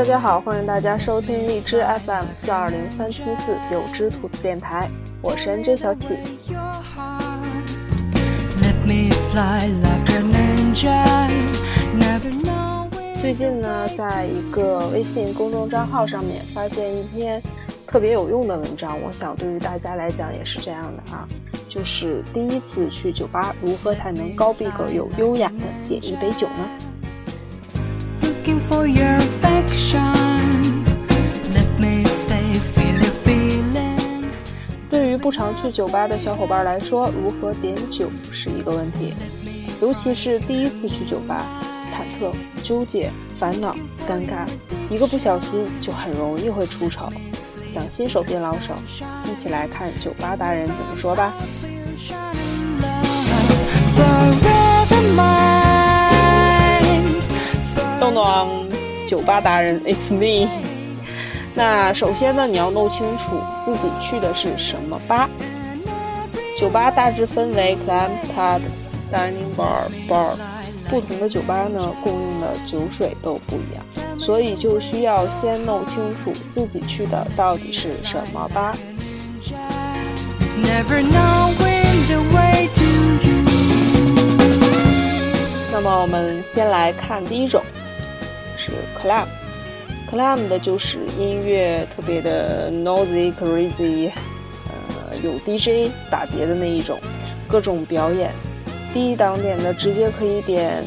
[0.00, 4.88] 大家好，欢迎大家收听荔枝 FM 四二零三七四有知兔子电台，
[5.20, 6.16] 我是 NJ 小启。
[13.20, 17.42] 最近呢，在一个微信公众账号上面发现一篇
[17.86, 21.28] 特别有用的文章，我想对于大家来讲也是这样的啊，
[21.68, 26.89] 就是第一次去酒吧，如何才能高逼格又优雅的点一杯酒呢？
[34.90, 39.14] 对于不常去酒吧的小伙伴来说，如何点酒是一个问题，
[39.80, 41.46] 尤其是第一次去酒吧。
[41.92, 42.32] 忐忑、
[42.62, 43.74] 纠结、烦恼、
[44.08, 44.46] 尴尬，
[44.88, 47.08] 一个不小心就很容易会出丑。
[47.74, 48.74] 想新手变老手，
[49.24, 51.32] 一起来看酒吧达人怎么说吧。
[58.12, 58.68] 咚咚，
[59.06, 60.48] 酒吧达人，It's me。
[61.54, 65.28] 那首先呢，你要弄清楚自己去的是什么吧。
[66.58, 68.60] 酒吧大致分为 club、pub、
[69.12, 70.36] dining bar、bar。
[70.88, 78.76] 不同的酒吧呢，供应的酒水都不一样，所以就需要先弄清楚自己去的到底是什么吧。
[85.72, 87.62] 那么我们先来看第一种，
[88.60, 89.24] 是 club。
[90.10, 94.10] club 的就是音乐特别的 noisy crazy，
[94.68, 96.98] 呃，有 DJ 打碟的那一种，
[97.48, 98.30] 各种表演。
[98.92, 100.84] 低档点的直接可以点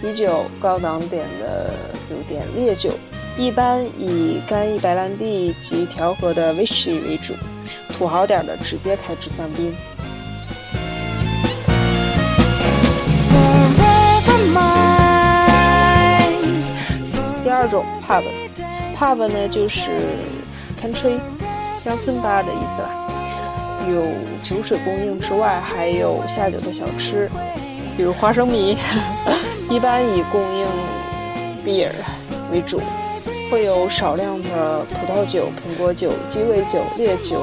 [0.00, 1.74] 啤酒，高档点的
[2.08, 2.92] 有点烈酒，
[3.36, 7.34] 一般以干邑白兰地及调和的威士忌为主，
[7.92, 9.74] 土豪点的直接开至香槟。
[17.62, 19.82] 第二种 pub，pub 呢就是
[20.82, 21.16] country
[21.84, 22.90] 乡村吧的意思啦。
[23.88, 24.02] 有
[24.42, 27.30] 酒水供应之外，还有下酒的小吃，
[27.96, 28.76] 比如花生米，
[29.70, 30.66] 一般以供应
[31.64, 31.92] beer
[32.50, 32.82] 为主，
[33.48, 37.38] 会有少量的葡萄酒、苹果酒、鸡尾酒、烈酒，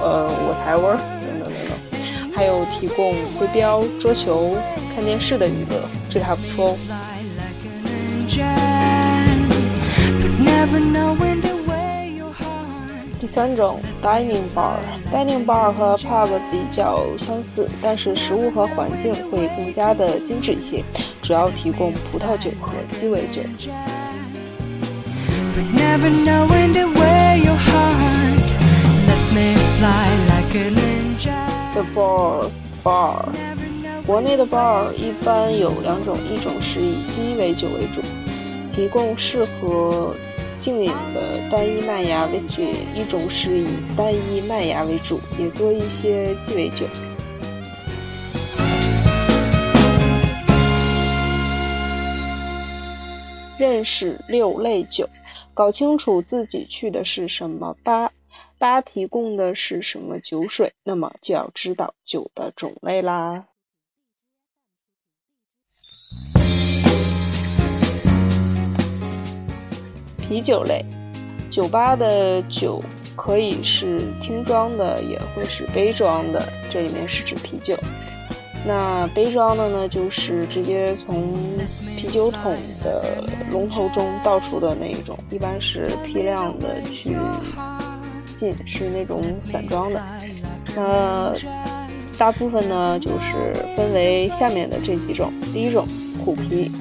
[0.00, 1.52] 呃，whatever 等等等
[1.90, 4.56] 等，还有提供徽标、桌球、
[4.94, 6.76] 看电视的娱乐，这个还不错哦。
[13.26, 20.84] 第三种 dining bar，dining bar 和 pub 比较相似，但是食物和环境会更加的精致一些，
[21.22, 23.42] 主要提供葡萄酒和鸡尾酒。
[31.74, 32.48] The bar
[32.84, 33.24] bar，
[34.06, 38.00] 国内的 bar 一般有两种，一种是以鸡尾酒为主，
[38.72, 40.14] 提供适合。
[40.60, 42.62] 静饮的单一麦芽为主，
[42.94, 46.86] 一种是以单一麦芽为主，也多一些鸡尾酒。
[53.58, 55.08] 认识六类酒，
[55.54, 58.10] 搞清楚自己去的是什么吧，
[58.58, 63.44] 吧提供的是什么酒水，那么就要知道酒的种类啦。
[70.28, 70.84] 啤酒类，
[71.50, 72.82] 酒吧的酒
[73.14, 76.42] 可以是听装的，也会是杯装的。
[76.70, 77.76] 这里面是指啤酒。
[78.66, 81.32] 那杯装的呢，就是直接从
[81.96, 83.22] 啤酒桶的
[83.52, 87.16] 龙头中倒出的那一种，一般是批量的去
[88.34, 90.02] 进，是那种散装的。
[90.74, 91.32] 那
[92.18, 95.32] 大部分呢，就是分为下面的这几种。
[95.52, 95.86] 第一种，
[96.24, 96.72] 苦啤。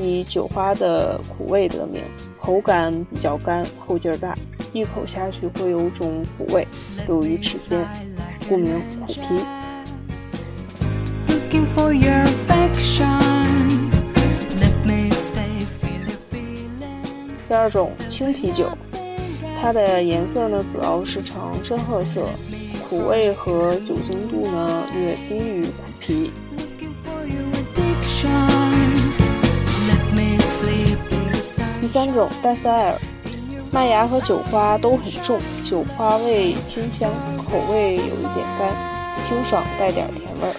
[0.00, 2.02] 以酒花的苦味得名，
[2.38, 4.34] 口感比较干，后劲儿大，
[4.72, 6.66] 一口下去会有种苦味，
[7.06, 7.86] 流于齿间，
[8.48, 9.44] 故名苦啤。
[17.46, 18.70] 第二种青啤酒，
[19.60, 22.26] 它的颜色呢主要是呈深褐色，
[22.88, 26.30] 苦味和酒精度呢略低于苦啤。
[31.80, 32.94] 第三种戴塞尔，
[33.72, 38.70] 麦芽和酒花都很重，酒花味清香，口味有一点干，
[39.26, 40.54] 清爽带点甜味儿。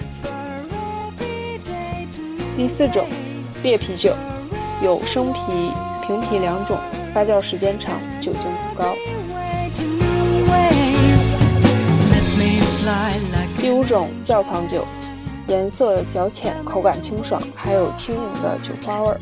[2.57, 3.06] 第四种
[3.62, 4.15] 烈啤酒，
[4.81, 5.71] 有生啤、
[6.07, 6.75] 平啤两种，
[7.13, 8.95] 发酵时间长，酒精度高。
[13.59, 14.83] 第五种窖藏酒，
[15.47, 19.21] 颜色较浅，口感清爽，还有轻盈的酒花味儿。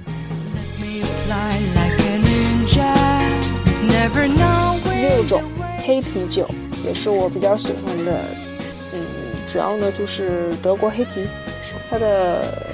[5.01, 5.44] 六种
[5.86, 6.48] 黑啤酒
[6.86, 8.22] 也是我比较喜欢的，
[8.94, 9.01] 嗯，
[9.51, 11.28] 主要呢就是德国黑啤，
[11.90, 12.74] 它的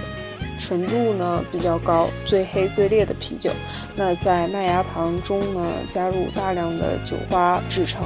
[0.59, 3.51] 纯度呢比较高，最黑最烈的啤酒。
[3.95, 8.03] 那在麦芽糖中呢加入大量的酒花制成，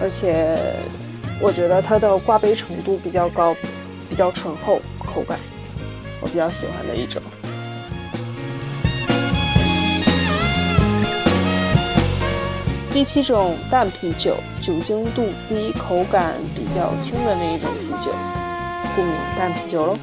[0.00, 0.56] 而且
[1.40, 3.56] 我觉得它的挂杯程度比较高，
[4.08, 5.38] 比较醇厚，口感
[6.20, 7.20] 我比较喜欢的一种。
[12.92, 18.12] 第七种淡啤酒，酒精度低，口感比较轻的那一种啤酒，
[18.94, 19.96] 故名淡啤酒喽。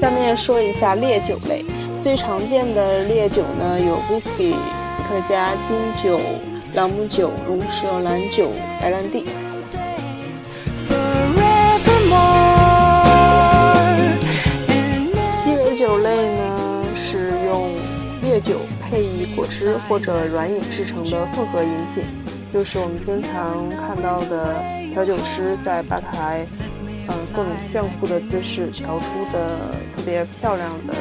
[0.00, 1.64] 下面说一下烈酒类，
[2.00, 4.56] 最常见的烈酒呢有 whisky、伏
[5.08, 6.20] 特加、金酒、
[6.74, 9.26] 朗姆酒、龙舌兰酒、白兰地。
[18.40, 22.04] 酒配以果汁或者软饮制成的混合饮品，
[22.52, 24.62] 就是我们经常看到的
[24.92, 26.46] 调酒师在吧台，
[27.08, 30.94] 嗯，各种炫酷的姿势调出的特别漂亮的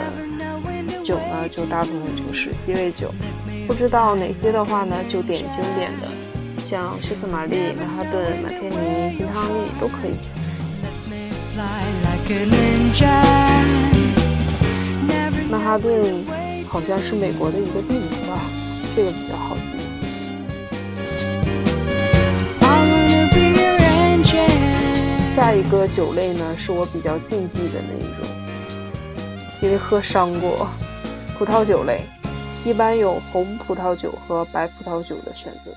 [1.04, 3.14] 酒呢，就大部分就是鸡尾酒。
[3.68, 6.08] 不知道哪些的话呢，就点经典的，
[6.64, 10.16] 像血色玛丽、曼哈顿、马天尼、金汤力都可以。
[15.50, 16.37] 曼哈顿。
[16.70, 18.42] 好像是美国的一个地名吧，
[18.96, 19.62] 这个比较好记。
[25.36, 28.28] 下一个酒类呢，是我比较禁忌的那一种，
[29.62, 30.68] 因为喝伤过。
[31.38, 32.02] 葡萄酒类，
[32.66, 35.72] 一般有红葡萄酒和白葡萄酒的选择。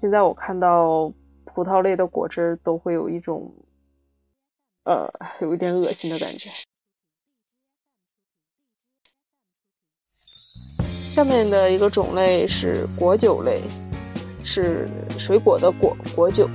[0.00, 1.12] 现在我看到
[1.44, 3.54] 葡萄类的果汁都会有一种，
[4.82, 5.08] 呃，
[5.40, 6.50] 有一点恶心的感觉。
[11.12, 13.60] 下面的一个种类是果酒类，
[14.44, 14.88] 是
[15.18, 16.48] 水果的果果酒，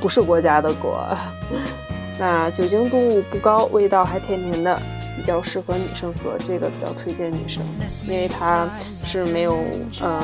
[0.00, 1.16] 不是国家的果。
[2.18, 4.76] 那酒精度不高，味道还甜甜的，
[5.16, 6.36] 比较适合女生喝。
[6.40, 7.62] 这个比较推荐女生，
[8.08, 8.68] 因为它
[9.04, 9.56] 是没有
[10.00, 10.20] 呃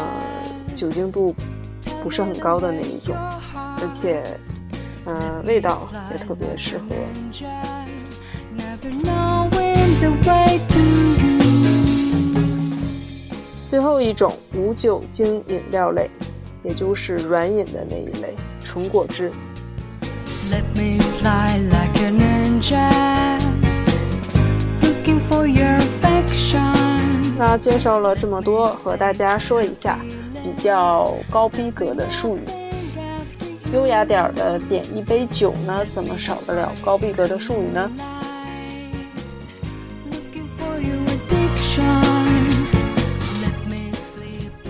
[0.75, 1.33] 酒精度
[2.03, 3.15] 不是很高的那一种，
[3.55, 4.25] 而且
[5.05, 6.85] 嗯味道也特别适合。
[13.77, 16.11] 最后一种无酒精饮料类，
[16.65, 18.35] 也就是软饮的那一类，
[18.65, 19.31] 纯果汁。
[27.37, 29.99] 那介绍了这么多，和大家说一下
[30.43, 32.41] 比较高逼格的术语。
[33.75, 37.91] 优雅点儿的点一杯酒呢，怎么少得了高逼格的术语呢？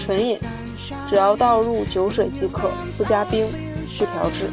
[0.06, 0.38] 纯饮，
[1.10, 3.44] 只要倒入酒水即可，不加冰，
[3.84, 4.48] 去调制。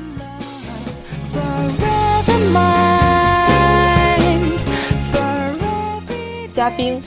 [6.51, 6.99] 加冰，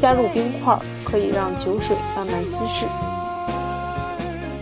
[0.00, 2.86] 加入冰块可以让酒水慢慢稀释。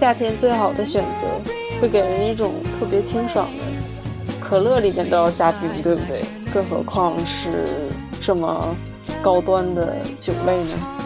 [0.00, 4.33] 夏天最好的选择，会给人一种特别清爽的。
[4.41, 6.25] 可乐里面都要加冰，对不对？
[6.50, 7.91] 更何况是
[8.23, 8.75] 这么
[9.21, 10.98] 高端的酒类呢？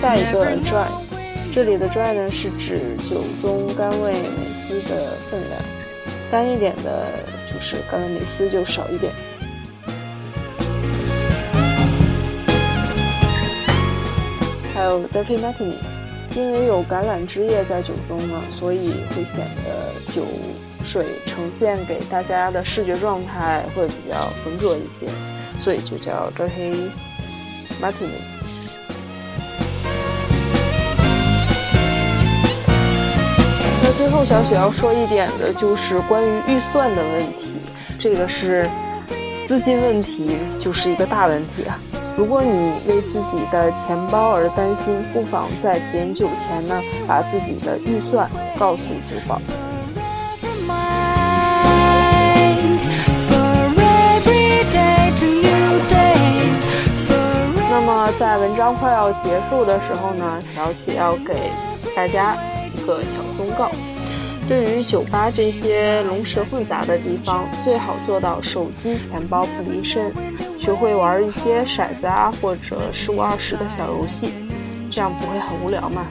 [0.00, 0.86] 下一个 dry，
[1.52, 5.60] 这里的 dry 呢是指酒中甘味美思的分量，
[6.30, 7.04] 干一点的
[7.52, 9.12] 就是甘味美思就少一点。
[14.72, 15.74] 还有 dirty martini，
[16.36, 20.22] 因为有橄榄枝叶在酒中呢，所以会显得酒
[20.84, 25.08] 水呈现给大家的视觉状态会比较浑浊一些，
[25.64, 26.88] 所以就叫 dirty
[27.82, 28.22] martini。
[33.96, 37.52] 最后，小雪要说一点的就是关于预算的问题，
[37.98, 38.68] 这个是
[39.46, 41.78] 资金问题，就是一个大问题啊。
[42.16, 48.28] 如果你为自己的钱包而担心，不妨在点酒前呢，把自己的预算
[48.58, 49.40] 告诉酒保。
[57.70, 61.34] 那么，在文章快要结束的时候呢，小雪要给
[61.96, 62.36] 大家
[62.88, 63.70] 个小忠告。
[64.48, 70.10] 对于酒吧这些龙蛇混杂的地方，最好做到手机、钱包不离身，
[70.58, 74.30] 学会玩一些骰子啊，或者十五二十的小游戏，
[74.90, 76.06] 这样不会很无聊嘛。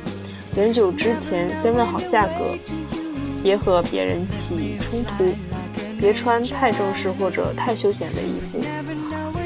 [0.53, 2.55] 点酒之前先问好价格，
[3.41, 5.33] 别和别人起冲突，
[5.99, 8.59] 别穿太正式或者太休闲的衣服，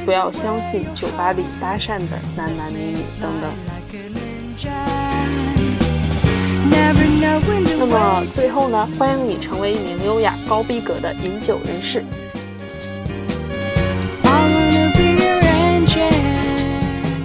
[0.06, 5.11] 不要相信酒吧里搭讪的男男女女等等。
[7.92, 8.88] 那么最后呢？
[8.98, 12.02] 欢迎你成为一名优雅、高逼格的饮酒人士。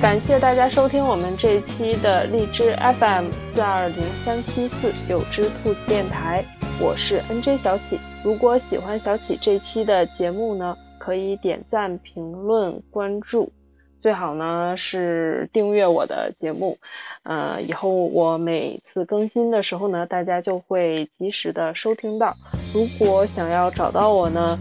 [0.03, 6.45] 感谢大家收听我们这一期的荔枝 FM 四二零三七四有只兔子电台，
[6.81, 8.01] 我是 NJ 小启。
[8.25, 13.53] 如果喜欢小启这期的节目呢，可以点赞、评论、关注，
[14.01, 16.79] 最好呢是订阅我的节目。
[17.23, 22.35] 呃，以后我每次更新的时候呢，大家就会及时的收听到。
[22.73, 24.59] 如果想要找到我呢？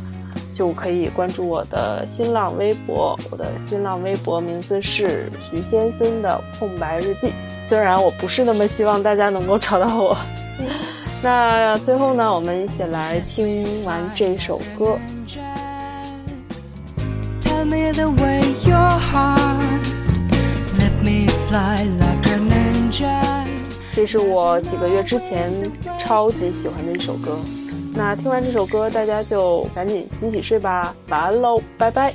[0.54, 7.34] 就可以关注我的新浪微博，我的新浪微博名字是徐先生的空白日记。
[7.68, 10.18] 虽然我不是那么希望大家能够找到我，
[11.22, 14.98] 那最后呢，我们一起来听完这首歌。
[23.96, 25.52] 这是我几个月之前
[25.98, 27.40] 超级喜欢的一首歌。
[27.94, 32.14] 那听完这首歌，大家就赶紧洗洗睡吧，晚安喽，拜拜。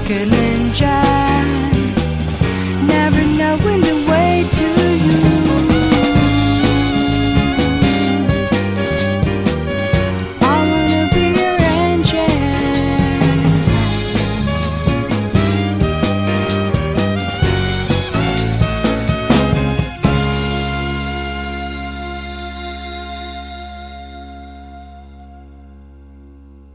[0.07, 1.16] que lên trái